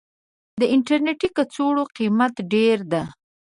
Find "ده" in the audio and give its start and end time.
2.91-3.03